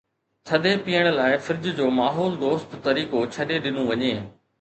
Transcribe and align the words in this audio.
ٿڌي 0.47 0.73
پيئڻ 0.85 1.05
لاءِ 1.17 1.33
فرج 1.45 1.65
جو 1.77 1.87
ماحول 1.99 2.31
دوست 2.45 2.71
طريقو 2.87 3.19
ڇڏي 3.33 3.57
ڏنو 3.63 3.81
وڃي. 3.89 4.13